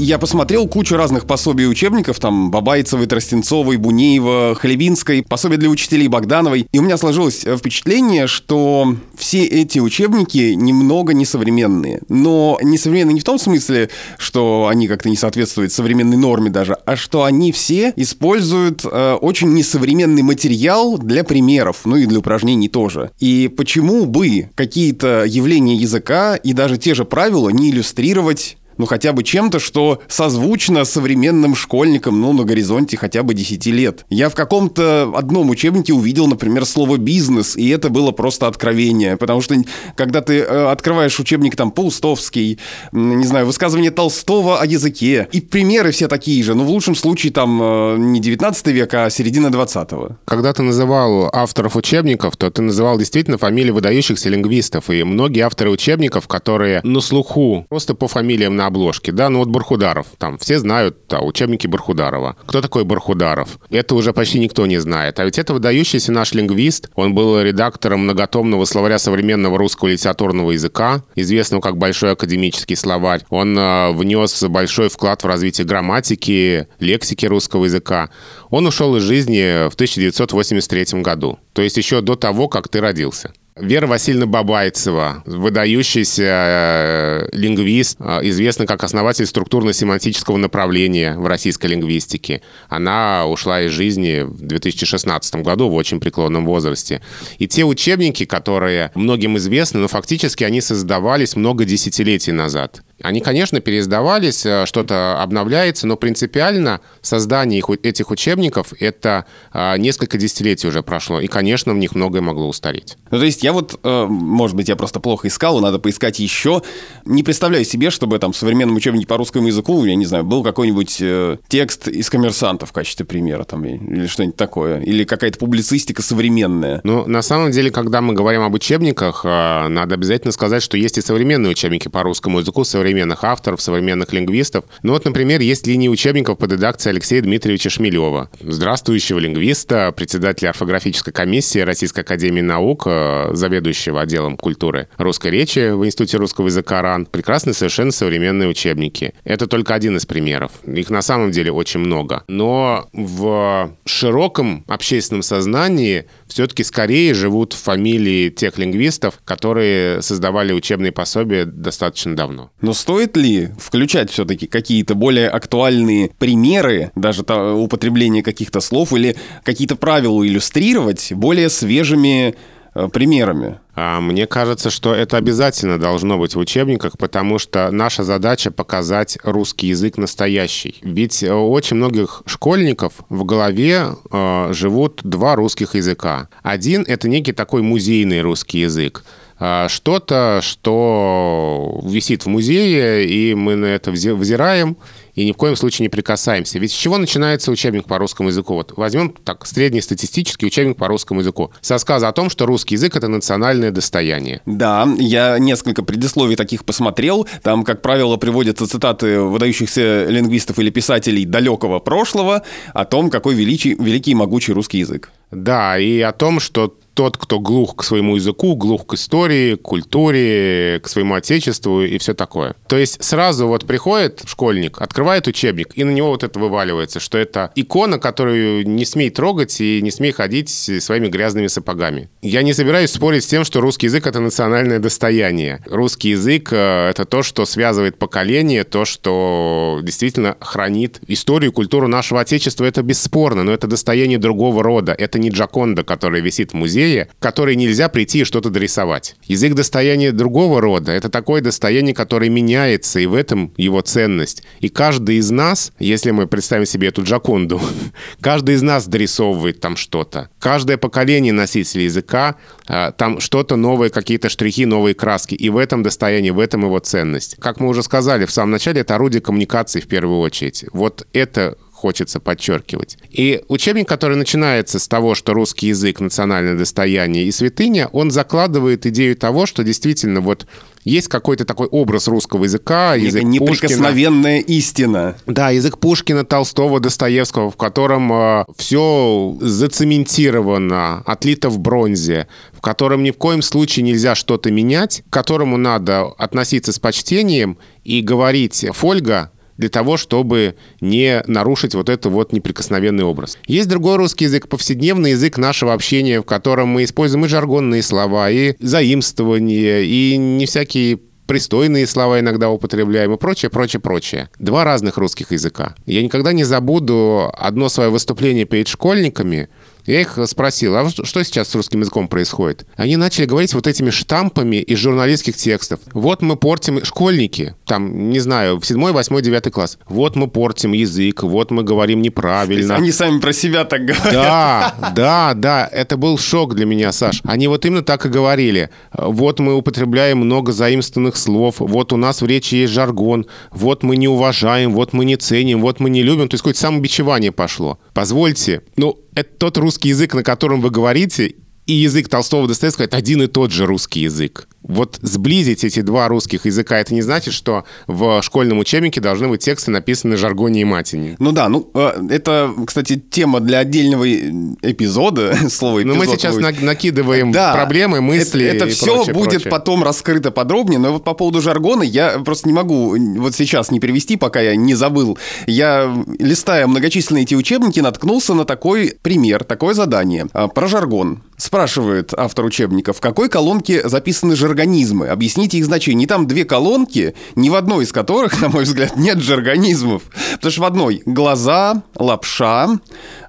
[0.00, 6.06] Я посмотрел кучу разных пособий и учебников, там Бабайцевой, Тростенцовой, Бунеева, Хлебинской, пособия для учителей
[6.06, 6.68] Богдановой.
[6.70, 12.00] И у меня сложилось э, впечатление, что все эти учебники немного несовременные.
[12.08, 16.94] Но несовременные не в том смысле, что они как-то не соответствуют современной норме даже, а
[16.94, 23.10] что они все используют э, очень несовременный материал для примеров, ну и для упражнений тоже.
[23.18, 29.12] И почему бы какие-то явления языка и даже те же правила не иллюстрировать ну, хотя
[29.12, 34.06] бы чем-то, что созвучно современным школьникам, ну, на горизонте хотя бы 10 лет.
[34.08, 39.40] Я в каком-то одном учебнике увидел, например, слово «бизнес», и это было просто откровение, потому
[39.40, 39.56] что
[39.96, 42.58] когда ты э, открываешь учебник там Паустовский,
[42.92, 47.32] не знаю, высказывание Толстого о языке, и примеры все такие же, но в лучшем случае
[47.32, 50.16] там э, не 19 век, а середина 20-го.
[50.24, 55.70] Когда ты называл авторов учебников, то ты называл действительно фамилии выдающихся лингвистов, и многие авторы
[55.70, 60.58] учебников, которые на слуху просто по фамилиям на обложке, да, ну вот Бархударов, там все
[60.58, 62.36] знают да, учебники Бархударова.
[62.46, 63.58] Кто такой Бархударов?
[63.70, 65.18] Это уже почти никто не знает.
[65.18, 71.02] А ведь это выдающийся наш лингвист, он был редактором многотомного словаря современного русского литературного языка,
[71.14, 73.24] известного как Большой академический словарь.
[73.30, 78.10] Он э, внес большой вклад в развитие грамматики, лексики русского языка.
[78.50, 83.32] Он ушел из жизни в 1983 году, то есть еще до того, как ты родился.
[83.60, 92.42] Вера Васильевна Бабайцева, выдающийся э, лингвист, э, известный как основатель структурно-семантического направления в российской лингвистике.
[92.68, 97.00] Она ушла из жизни в 2016 году в очень преклонном возрасте.
[97.38, 102.82] И те учебники, которые многим известны, но фактически они создавались много десятилетий назад.
[103.02, 110.66] Они, конечно, переиздавались, э, что-то обновляется, но принципиально создание этих учебников— это а, несколько десятилетий
[110.66, 112.96] уже прошло, и, конечно, в них многое могло устареть.
[113.10, 116.62] Ну, то есть я вот, э, может быть, я просто плохо искал, надо поискать еще.
[117.04, 120.42] Не представляю себе, чтобы там в современном учебнике по русскому языку, я не знаю, был
[120.42, 126.02] какой-нибудь э, текст из коммерсанта в качестве примера там, или что-нибудь такое, или какая-то публицистика
[126.02, 126.80] современная.
[126.82, 131.00] Ну, на самом деле, когда мы говорим об учебниках, надо обязательно сказать, что есть и
[131.00, 134.64] современные учебники по русскому языку, современные современных авторов, современных лингвистов.
[134.82, 141.12] Ну вот, например, есть линии учебников под редакцией Алексея Дмитриевича Шмелева, здравствующего лингвиста, председателя орфографической
[141.12, 147.04] комиссии Российской академии наук, э, заведующего отделом культуры русской речи в Институте русского языка РАН.
[147.06, 149.12] Прекрасные совершенно современные учебники.
[149.24, 150.52] Это только один из примеров.
[150.66, 152.24] Их на самом деле очень много.
[152.26, 161.44] Но в широком общественном сознании все-таки скорее живут фамилии тех лингвистов, которые создавали учебные пособия
[161.44, 162.50] достаточно давно.
[162.60, 169.76] Но стоит ли включать все-таки какие-то более актуальные примеры, даже употребление каких-то слов или какие-то
[169.76, 172.34] правила иллюстрировать более свежими
[172.74, 173.58] э, примерами?
[173.80, 179.18] А, мне кажется, что это обязательно должно быть в учебниках, потому что наша задача показать
[179.22, 180.80] русский язык настоящий.
[180.82, 186.28] Ведь у очень многих школьников в голове э, живут два русских языка.
[186.42, 189.04] Один— это некий такой музейный русский язык.
[189.38, 194.76] А, что-то, что висит в музее, и мы на это взираем,
[195.18, 196.60] и ни в коем случае не прикасаемся.
[196.60, 198.54] Ведь с чего начинается учебник по русскому языку?
[198.54, 201.50] Вот возьмем так среднестатистический учебник по русскому языку.
[201.60, 204.40] Со сказа о том, что русский язык— это национальное достояние.
[204.46, 207.26] Да, я несколько предисловий таких посмотрел.
[207.42, 213.74] Там, как правило, приводятся цитаты выдающихся лингвистов или писателей далекого прошлого о том, какой величий,
[213.74, 215.10] великий и могучий русский язык.
[215.32, 219.62] Да, и о том, что тот, кто глух к своему языку, глух к истории, к
[219.62, 222.56] культуре, к своему отечеству и все такое.
[222.66, 227.16] То есть сразу вот приходит школьник, открывает учебник, и на него вот это вываливается, что
[227.16, 232.10] это икона, которую не смей трогать и не смей ходить своими грязными сапогами.
[232.20, 235.62] Я не собираюсь спорить с тем, что русский язык— это национальное достояние.
[235.66, 242.22] Русский язык э,— это то, что связывает поколение, то, что действительно хранит историю, культуру нашего
[242.22, 242.64] отечества.
[242.64, 244.92] Это бесспорно, но это достояние другого рода.
[244.98, 249.16] Это не Джаконда, который висит в музее, музее, которой нельзя прийти и что-то дорисовать.
[249.24, 254.42] Язык достояния другого рода— это такое достояние, которое меняется, и в этом его ценность.
[254.60, 257.60] И каждый из нас, если мы представим себе эту Джаконду,
[258.20, 260.30] каждый из нас дорисовывает там что-то.
[260.38, 265.34] Каждое поколение носителей языка, а, там что-то новое, какие-то штрихи, новые краски.
[265.34, 267.36] И в этом достояние, в этом его ценность.
[267.38, 270.64] Как мы уже сказали в самом начале, это орудие коммуникации в первую очередь.
[270.72, 272.98] Вот это хочется подчеркивать.
[273.08, 278.84] И учебник, который начинается с того, что русский язык— национальное достояние и святыня, он закладывает
[278.86, 280.46] идею того, что действительно вот
[280.84, 284.58] есть какой-то такой образ русского языка, язык неприкосновенная Пушкина.
[284.58, 285.16] истина.
[285.26, 293.04] Да, язык Пушкина, Толстого, Достоевского, в котором э, все зацементировано, отлито в бронзе, в котором
[293.04, 298.66] ни в коем случае нельзя что-то менять, к которому надо относиться с почтением и говорить
[298.72, 303.36] «Фольга», для того, чтобы не нарушить вот этот вот неприкосновенный образ.
[303.46, 308.30] Есть другой русский язык, повседневный язык нашего общения, в котором мы используем и жаргонные слова,
[308.30, 314.30] и заимствования, и не всякие пристойные слова иногда употребляем и прочее, прочее, прочее.
[314.38, 315.74] Два разных русских языка.
[315.84, 319.48] Я никогда не забуду одно свое выступление перед школьниками,
[319.88, 322.66] я их спросил, а что сейчас с русским языком происходит?
[322.76, 325.80] Они начали говорить вот этими штампами из журналистских текстов.
[325.92, 326.84] Вот мы портим...
[326.84, 329.78] Школьники, там, не знаю, в 7, 8, 9 класс.
[329.88, 332.76] Вот мы портим язык, вот мы говорим неправильно.
[332.76, 334.12] Они сами про себя так говорят.
[334.12, 335.68] Да, да, да.
[335.72, 337.20] Это был шок для меня, Саш.
[337.24, 338.70] Они вот именно так и говорили.
[338.92, 343.96] Вот мы употребляем много заимствованных слов, вот у нас в речи есть жаргон, вот мы
[343.96, 346.28] не уважаем, вот мы не ценим, вот мы не любим.
[346.28, 347.78] То есть какое-то самобичевание пошло.
[347.94, 351.34] Позвольте, ну, это тот русский язык, на котором вы говорите,
[351.66, 354.47] и язык Толстого Достоевского— это один и тот же русский язык.
[354.62, 359.42] Вот сблизить эти два русских языка, это не значит, что в школьном учебнике должны быть
[359.42, 361.16] тексты, написанные на жаргоне и матине.
[361.18, 365.96] Ну да, ну э, это, кстати, тема для отдельного эпизода, слово эпизод.
[365.96, 366.62] Но мы сейчас будет.
[366.62, 369.50] накидываем да, проблемы, мысли Это, это и все прочее, будет прочее.
[369.50, 373.80] потом раскрыто подробнее, но вот по поводу жаргона я просто не могу вот сейчас не
[373.80, 375.18] перевести, пока я не забыл.
[375.46, 381.22] Я, листая многочисленные эти учебники, наткнулся на такой пример, такое задание а, про жаргон.
[381.36, 385.08] Спрашивает автор учебника, в какой колонке записаны жаргонизмы?
[385.08, 386.04] Объясните их значение.
[386.04, 390.02] И там две колонки, ни в одной из которых, на мой взгляд, нет жаргонизмов.
[390.32, 392.78] Потому что в одной глаза, лапша,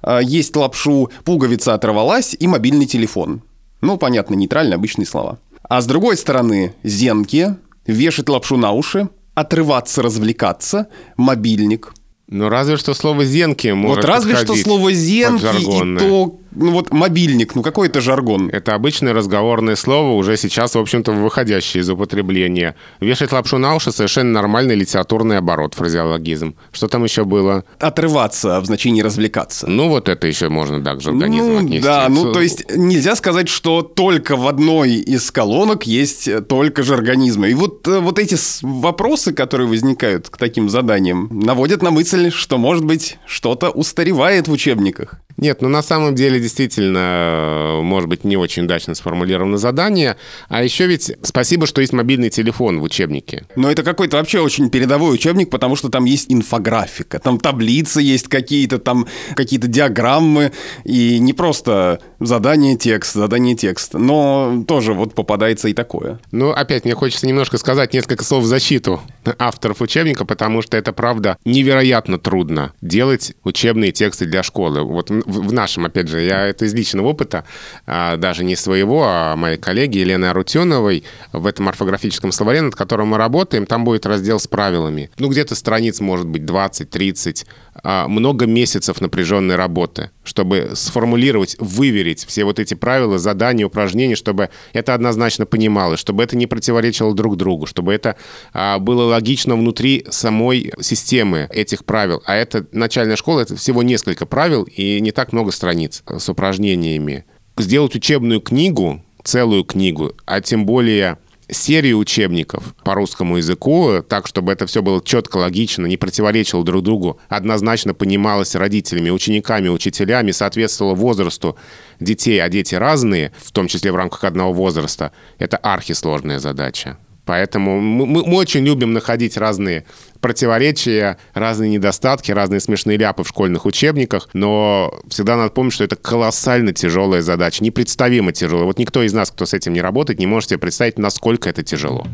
[0.02, 3.42] а, есть лапшу, пуговица оторвалась и мобильный телефон.
[3.80, 5.38] Ну, понятно, нейтральные обычные слова.
[5.62, 7.56] А с другой стороны, зенки,
[7.86, 11.92] вешать лапшу на уши, отрываться, развлекаться, мобильник.
[12.30, 16.92] Ну, разве что слово «зенки» может Вот разве что слово «зенки» и то ну вот
[16.92, 18.50] мобильник, ну какой это жаргон?
[18.50, 22.74] Это обычное разговорное слово, уже сейчас, в общем-то, выходящее из употребления.
[23.00, 26.56] Вешать лапшу на уши совершенно нормальный литературный оборот, фразеологизм.
[26.72, 27.64] Что там еще было?
[27.78, 29.68] Отрываться в значении развлекаться.
[29.68, 31.82] Ну вот это еще можно, да, к жаргонизму ну, отнести.
[31.82, 37.50] Да, ну то есть нельзя сказать, что только в одной из колонок есть только жаргонизмы.
[37.50, 42.58] И вот, э, вот эти вопросы, которые возникают к таким заданиям, наводят на мысль, что,
[42.58, 45.14] может быть, что-то устаревает в учебниках.
[45.40, 50.16] Нет, ну на самом деле действительно, может быть, не очень удачно сформулировано задание.
[50.50, 53.46] А еще ведь спасибо, что есть мобильный телефон в учебнике.
[53.56, 58.28] Но это какой-то вообще очень передовой учебник, потому что там есть инфографика, там таблицы есть
[58.28, 60.52] какие-то, там какие-то диаграммы,
[60.84, 66.18] и не просто задание текст, задание текст, но тоже вот попадается и такое.
[66.32, 69.00] Ну, опять мне хочется немножко сказать несколько слов в защиту
[69.38, 74.82] авторов учебника, потому что это, правда, невероятно трудно делать учебные тексты для школы.
[74.82, 77.44] Вот в нашем, опять же, я это из личного опыта,
[77.86, 83.08] а, даже не своего, а моей коллеги Елены Арутюновой в этом орфографическом словаре, над которым
[83.08, 85.10] мы работаем, там будет раздел с правилами.
[85.18, 87.46] Ну, где-то страниц может быть 20-30,
[87.82, 94.50] а, много месяцев напряженной работы, чтобы сформулировать, выверить все вот эти правила, задания, упражнения, чтобы
[94.72, 98.16] это однозначно понималось, чтобы это не противоречило друг другу, чтобы это
[98.52, 102.22] а, было логично внутри самой системы этих правил.
[102.24, 107.24] А это начальная школа, это всего несколько правил и не так много страниц с упражнениями.
[107.58, 111.18] Сделать учебную книгу, целую книгу, а тем более
[111.52, 116.82] серию учебников по русскому языку, так, чтобы это все было четко, логично, не противоречило друг
[116.82, 121.56] другу, однозначно понималось родителями, учениками, учителями, соответствовало возрасту
[121.98, 126.98] детей, а дети разные, в том числе в рамках одного возраста, это архисложная задача.
[127.30, 129.84] Поэтому мы, мы очень любим находить разные
[130.20, 135.94] противоречия, разные недостатки, разные смешные ляпы в школьных учебниках, но всегда надо помнить, что это
[135.94, 138.64] колоссально тяжелая задача, непредставимо тяжелая.
[138.64, 141.62] Вот никто из нас, кто с этим не работает, не может себе представить, насколько это
[141.62, 142.04] тяжело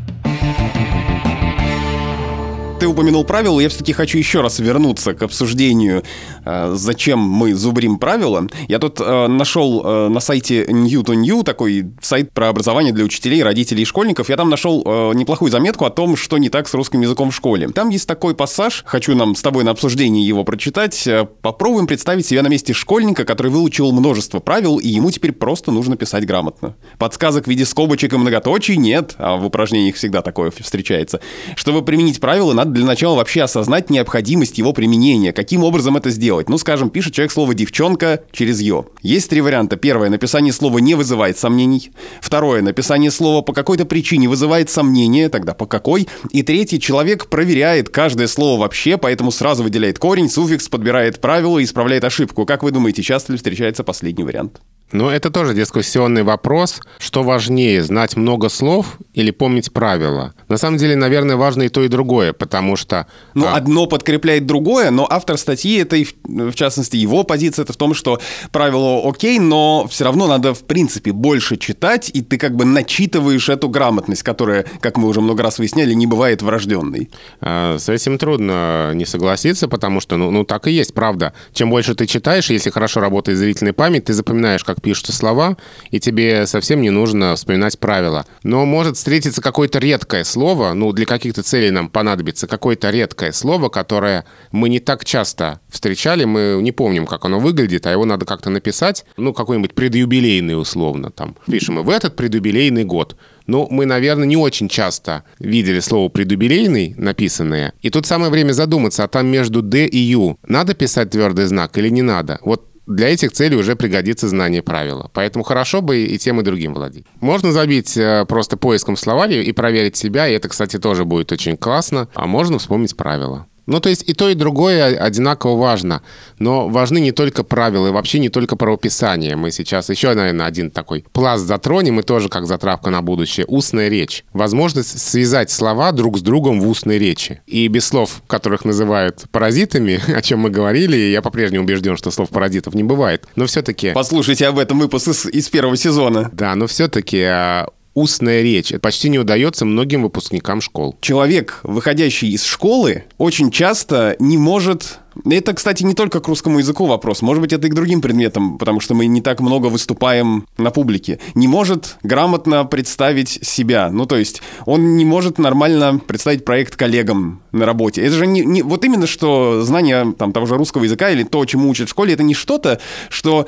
[2.79, 6.03] ты упомянул правила, я все-таки хочу еще раз вернуться к обсуждению,
[6.45, 8.47] э, зачем мы зубрим правила.
[8.67, 13.03] Я тут э, нашел э, на сайте New to New, такой сайт про образование для
[13.03, 16.73] учителей, родителей и школьников, я там нашел неплохую заметку о том, что не так с
[16.73, 17.69] русским языком в школе.
[17.69, 21.07] Там есть такой пассаж, хочу нам с тобой на обсуждении его прочитать.
[21.41, 25.97] Попробуем представить себя на месте школьника, который выучил множество правил, и ему теперь просто нужно
[25.97, 26.75] писать грамотно.
[26.99, 31.19] Подсказок в виде скобочек и многоточий нет, а в упражнениях всегда такое встречается.
[31.55, 35.33] Чтобы применить правила, надо для начала вообще осознать необходимость его применения.
[35.33, 36.49] Каким образом это сделать?
[36.49, 38.87] Ну, скажем, пишет человек слово «девчонка» через «ё».
[39.01, 39.75] Есть три варианта.
[39.75, 40.09] Первое.
[40.09, 41.91] Написание слова не вызывает сомнений.
[42.21, 42.61] Второе.
[42.61, 45.29] Написание слова по какой-то причине вызывает сомнения.
[45.29, 46.07] Тогда по какой?
[46.31, 46.77] И третье.
[46.77, 52.45] Человек проверяет каждое слово вообще, поэтому сразу выделяет корень, суффикс, подбирает правила и исправляет ошибку.
[52.45, 54.61] Как вы думаете, часто ли встречается последний вариант?
[54.91, 56.79] Ну, это тоже дискуссионный вопрос.
[56.97, 60.33] Что важнее, знать много слов или помнить правила?
[60.47, 63.05] На самом деле, наверное, важно и то, и другое, потому что...
[63.33, 63.55] Ну, а...
[63.55, 68.21] одно подкрепляет другое, но автор статьи, это, в частности, его позиция, это в том, что
[68.51, 73.49] правило окей, но все равно надо, в принципе, больше читать, и ты как бы начитываешь
[73.49, 77.09] эту грамотность, которая, как мы уже много раз выясняли, не бывает врожденной.
[77.41, 81.33] А, с этим трудно не согласиться, потому что, ну, ну, так и есть, правда.
[81.51, 85.57] Чем больше ты читаешь, если хорошо работает зрительная память, ты запоминаешь, как как пишутся слова,
[85.91, 88.25] и тебе совсем не нужно вспоминать правила.
[88.43, 93.69] Но может встретиться какое-то редкое слово, ну, для каких-то целей нам понадобится какое-то редкое слово,
[93.69, 98.25] которое мы не так часто встречали, мы не помним, как оно выглядит, а его надо
[98.25, 103.15] как-то написать, ну, какой-нибудь предюбилейный условно, там, пишем мы в этот предюбилейный год.
[103.47, 107.71] Ну, мы, наверное, не очень часто видели слово «предубилейный» написанное.
[107.81, 111.77] И тут самое время задуматься, а там между «д» и «ю» надо писать твердый знак
[111.77, 112.39] или не надо?
[112.41, 115.11] Вот для этих целей уже пригодится знание правила.
[115.13, 117.05] Поэтому хорошо бы и тем, и другим владеть.
[117.19, 121.57] Можно забить э, просто поиском словаря и проверить себя, и это, кстати, тоже будет очень
[121.57, 122.07] классно.
[122.15, 123.45] А можно вспомнить правила.
[123.67, 126.01] Ну, то есть и то, и другое одинаково важно.
[126.39, 129.35] Но важны не только правила, и вообще не только правописание.
[129.35, 133.45] Мы сейчас еще, наверное, один такой пласт затронем, и тоже как затравка на будущее.
[133.45, 134.23] Устная речь.
[134.33, 137.41] Возможность связать слова друг с другом в устной речи.
[137.45, 142.29] И без слов, которых называют паразитами, о чем мы говорили, я по-прежнему убежден, что слов
[142.29, 143.27] паразитов не бывает.
[143.35, 143.91] Но все-таки...
[143.93, 146.29] Послушайте об этом выпуск из, из первого сезона.
[146.31, 147.67] Да, но все-таки а,
[147.97, 148.71] устная речь.
[148.71, 150.95] Это почти не удается многим выпускникам школ.
[151.01, 156.85] Человек, выходящий из школы, очень часто не может это, кстати, не только к русскому языку
[156.85, 157.23] вопрос.
[157.23, 160.69] Может быть, это и к другим предметам, потому что мы не так много выступаем на
[160.69, 161.17] публике.
[161.33, 163.89] Не может грамотно представить себя.
[163.91, 168.03] Ну, то есть, он не может нормально представить проект коллегам на работе.
[168.03, 171.43] Это же не, не вот именно что знание там, того же русского языка или то,
[171.45, 172.79] чему учат в школе, это не что-то,
[173.09, 173.47] что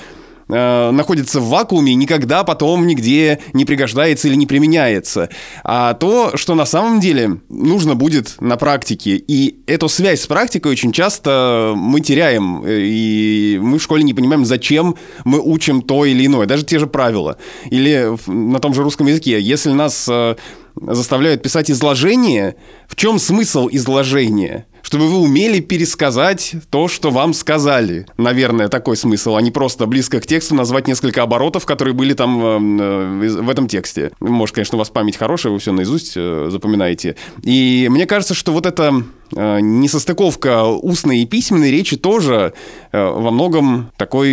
[0.50, 5.30] э, находится в вакууме и никогда потом нигде не пригождается или не применяется.
[5.64, 9.16] А то, что на самом деле нужно будет на практике.
[9.16, 12.64] И эту связь с практикой очень часто мы теряем.
[12.68, 16.45] И мы в школе не понимаем, зачем мы учим то или иное.
[16.45, 17.38] Даже те же правила.
[17.70, 19.39] Или на том же русском языке.
[19.39, 20.36] Если нас э,
[20.76, 22.56] заставляют писать изложение,
[22.88, 24.66] в чем смысл изложения?
[24.82, 28.06] Чтобы вы умели пересказать то, что вам сказали.
[28.18, 32.80] Наверное, такой смысл, а не просто близко к тексту назвать несколько оборотов, которые были там
[32.82, 34.12] э, э в этом тексте.
[34.20, 37.16] Может, конечно, у вас память хорошая, вы все наизусть э, запоминаете.
[37.44, 42.54] И мне кажется, что вот это несостыковка устной и письменной речи тоже
[42.92, 44.30] э, во многом такой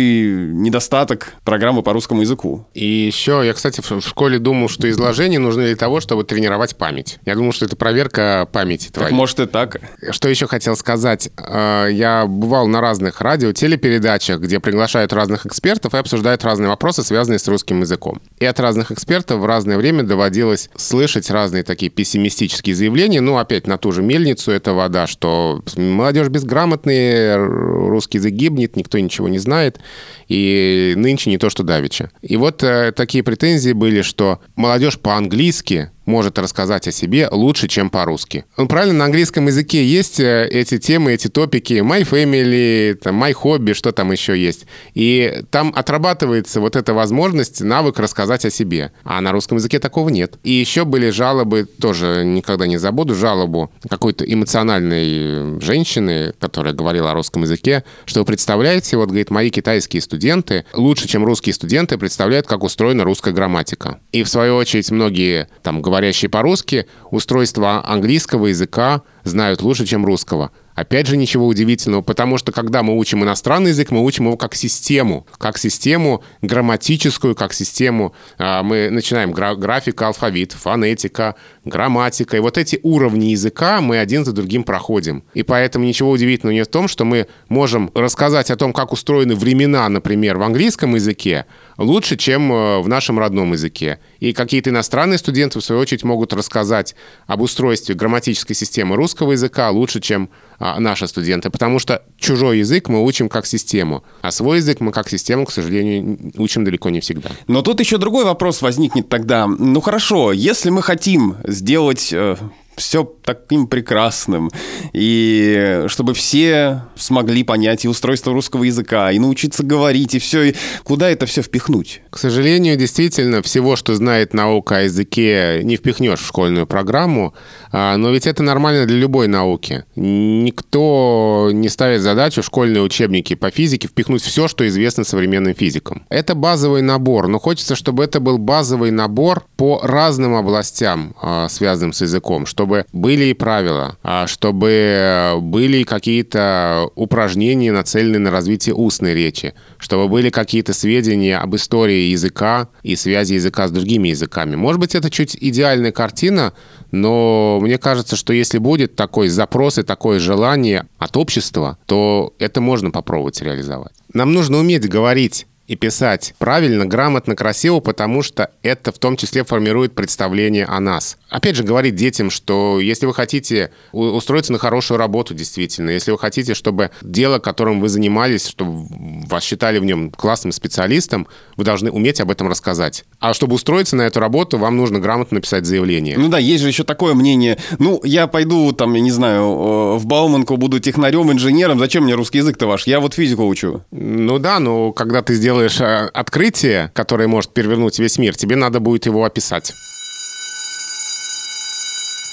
[0.53, 2.67] недостаток программы по русскому языку.
[2.73, 7.19] И еще я, кстати, в школе думал, что изложения нужны для того, чтобы тренировать память.
[7.25, 9.09] Я думал, что это проверка памяти твоей.
[9.09, 9.77] Так, может и так.
[10.11, 11.29] Что еще хотел сказать?
[11.37, 17.03] Э, я бывал на разных радио, телепередачах, где приглашают разных экспертов и обсуждают разные вопросы,
[17.03, 18.21] связанные с русским языком.
[18.39, 23.21] И от разных экспертов в разное время доводилось слышать разные такие пессимистические заявления.
[23.21, 28.97] Ну, опять на ту же мельницу этого да, что молодежь безграмотная, русский язык гибнет, никто
[28.99, 29.79] ничего не знает,
[30.27, 32.11] и нынче не то, что давеча.
[32.21, 37.89] И вот э, такие претензии были, что молодежь по-английски может рассказать о себе лучше, чем
[37.89, 38.45] по-русски.
[38.57, 43.33] Ну, правильно, на английском языке есть э, эти темы, эти топики, my family, там, my
[43.33, 44.65] hobby, что там еще есть.
[44.95, 48.91] И там отрабатывается вот эта возможность, навык рассказать о себе.
[49.03, 50.39] А на русском языке такого нет.
[50.43, 57.13] И еще были жалобы, тоже никогда не забуду, жалобу какой-то эмоциональной женщины, которая говорила о
[57.13, 62.47] русском языке, что вы представляете, вот, говорит, мои китайские студенты лучше, чем русские студенты, представляют,
[62.47, 63.99] как устроена русская грамматика.
[64.13, 70.05] И, в свою очередь, многие там говорят, говорящие по-русски, устройство английского языка знают лучше, чем
[70.05, 70.51] русского.
[70.75, 74.53] Опять же, ничего удивительного, потому что когда мы учим иностранный язык, мы учим его как
[74.53, 78.13] систему, как систему грамматическую, как систему.
[78.37, 81.33] А, мы начинаем гра- графика, алфавит, фонетика,
[81.65, 82.37] грамматика.
[82.37, 85.23] И вот эти уровни языка мы один за другим проходим.
[85.33, 89.33] И поэтому ничего удивительного нет в том, что мы можем рассказать о том, как устроены
[89.33, 93.99] времена, например, в английском языке, лучше, чем э, в нашем родном языке.
[94.19, 96.95] И какие-то иностранные студенты, в свою очередь, могут рассказать
[97.27, 102.89] об устройстве грамматической системы русского языка лучше, чем а, наши студенты, потому что чужой язык
[102.89, 106.99] мы учим как систему, а свой язык мы как систему, к сожалению, учим далеко не
[106.99, 107.29] всегда.
[107.47, 109.47] Но тут еще другой вопрос возникнет тогда.
[109.47, 112.37] Ну хорошо, если мы хотим сделать э,
[112.77, 114.49] все таким прекрасным,
[114.93, 120.55] и чтобы все смогли понять и устройство русского языка, и научиться говорить, и все, и
[120.83, 122.01] куда это все впихнуть?
[122.09, 127.33] К сожалению, действительно, всего, что знает наука о языке, не впихнешь в школьную программу,
[127.71, 129.83] а, но ведь это нормально для любой науки.
[129.95, 136.05] Никто не ставит задачу в школьные учебники по физике впихнуть все, что известно современным физикам.
[136.09, 141.93] Это базовый набор, но хочется, чтобы это был базовый набор по разным областям, а, связанным
[141.93, 149.13] с языком, чтобы были и правила, а, чтобы были какие-то упражнения, нацеленные на развитие устной
[149.13, 154.55] речи, чтобы были какие-то сведения об истории языка и связи языка с другими языками.
[154.55, 156.53] Может быть, это чуть идеальная картина,
[156.91, 162.61] но мне кажется, что если будет такой запрос и такое желание от общества, то это
[162.61, 163.93] можно попробовать реализовать.
[164.13, 169.43] Нам нужно уметь говорить и писать правильно, грамотно, красиво, потому что это в том числе
[169.43, 171.17] формирует представление о нас.
[171.29, 176.17] Опять же, говорить детям, что если вы хотите устроиться на хорошую работу, действительно, если вы
[176.17, 178.87] хотите, чтобы дело, которым вы занимались, чтобы
[179.27, 183.03] вас считали в нем классным специалистом, вы должны уметь об этом рассказать.
[183.19, 186.17] А чтобы устроиться на эту работу, вам нужно грамотно написать заявление.
[186.17, 187.57] Ну да, есть же еще такое мнение.
[187.77, 191.79] Ну, я пойду там, я не знаю, в Бауманку буду технарем, инженером.
[191.79, 192.87] Зачем мне русский язык-то ваш?
[192.87, 193.83] Я вот физику учу.
[193.91, 198.79] Ну да, но когда ты сделаешь э, открытие, которое может перевернуть весь мир, тебе надо
[198.79, 199.73] будет его описать.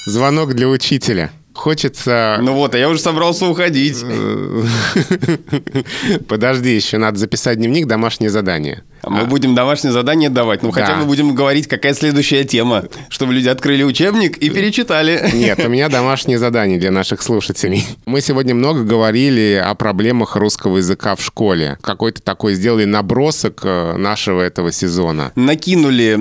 [0.07, 1.31] Звонок для учителя.
[1.55, 2.39] Хочется...
[2.43, 4.05] Ну вот, а я уже собрался уходить.
[6.29, 8.83] Подожди, еще надо записать дневник, домашнее задание.
[9.07, 9.24] Мы а.
[9.24, 10.62] будем домашнее задание давать.
[10.62, 10.80] Ну, да.
[10.80, 15.30] хотя бы будем говорить, какая следующая тема, чтобы люди открыли учебник и перечитали.
[15.34, 17.86] Нет, у меня домашнее задание для наших слушателей.
[18.07, 21.78] Мы сегодня много говорили о проблемах русского языка в школе.
[21.80, 25.32] Какой-то такой сделали набросок э, нашего этого сезона.
[25.34, 26.18] Накинули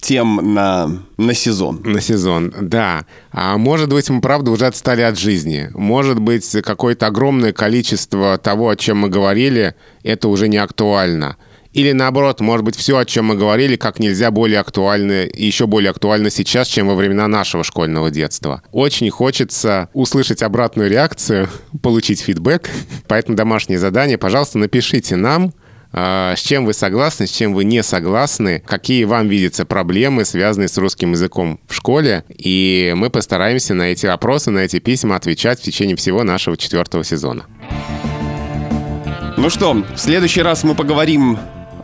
[0.00, 1.80] тем на, на сезон.
[1.84, 3.04] На сезон, да.
[3.32, 5.70] А может быть, мы, правда, уже отстали от жизни.
[5.74, 11.36] Может быть, какое-то огромное количество того, о чем мы говорили, это уже не актуально.
[11.74, 15.66] Или наоборот, может быть, все, о чем мы говорили, как нельзя более актуально, и еще
[15.66, 18.62] более актуально сейчас, чем во времена нашего школьного детства.
[18.70, 21.48] Очень хочется услышать обратную реакцию,
[21.82, 22.70] получить фидбэк.
[23.08, 25.52] Поэтому домашнее задание, пожалуйста, напишите нам,
[25.92, 30.68] а, с чем вы согласны, с чем вы не согласны, какие вам видятся проблемы, связанные
[30.68, 32.22] с русским языком в школе.
[32.28, 37.02] И мы постараемся на эти вопросы, на эти письма отвечать в течение всего нашего четвертого
[37.02, 37.46] сезона.
[39.36, 41.36] Ну что, в следующий раз мы поговорим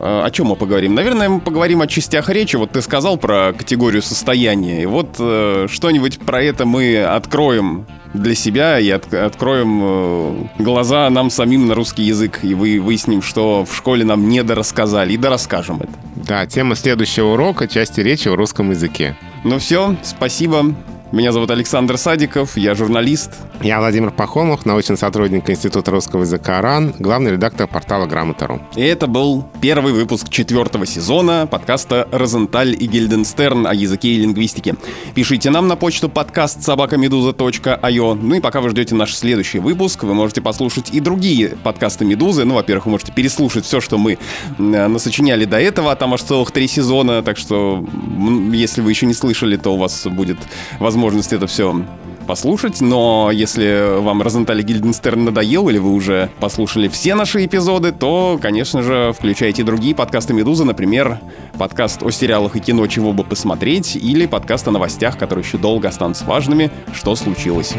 [0.03, 0.95] о чем мы поговорим?
[0.95, 2.55] Наверное, мы поговорим о частях речи.
[2.55, 4.81] Вот ты сказал про категорию состояния.
[4.81, 11.09] И вот э, что-нибудь про это мы откроем для себя и от, откроем э, глаза
[11.09, 12.39] нам самим на русский язык.
[12.41, 15.13] И вы выясним, что в школе нам не дорассказали.
[15.13, 15.93] И дорасскажем это.
[16.15, 19.15] Да, тема следующего урока— части речи в русском языке.
[19.43, 20.75] Ну все, спасибо.
[21.11, 23.31] Меня зовут Александр Садиков, я журналист.
[23.61, 28.61] Я Владимир Пахомов, научный сотрудник Института русского языка РАН, главный редактор портала Грамота.ру.
[28.77, 34.77] И это был первый выпуск четвертого сезона подкаста «Розенталь и Гильденстерн» о языке и лингвистике.
[35.13, 38.13] Пишите нам на почту подкаст собакамедуза.io.
[38.13, 42.45] Ну и пока вы ждете наш следующий выпуск, вы можете послушать и другие подкасты «Медузы».
[42.45, 44.17] Ну, во-первых, вы можете переслушать все, что мы
[44.57, 47.85] насочиняли до этого, а там аж целых три сезона, так что
[48.53, 50.37] если вы еще не слышали, то у вас будет
[50.79, 51.83] возможность возможность это все
[52.27, 58.37] послушать, но если вам Розенталь Гильденстерн надоел, или вы уже послушали все наши эпизоды, то,
[58.39, 61.17] конечно же, включайте другие подкасты «Медузы», например,
[61.57, 65.87] подкаст о сериалах и кино «Чего бы посмотреть» или подкаст о новостях, которые еще долго
[65.89, 67.73] останутся важными «Что случилось?».